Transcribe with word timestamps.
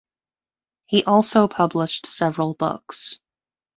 He 0.87 1.03
also 1.03 1.47
published 1.47 2.07
several 2.07 2.55
books. 2.55 3.19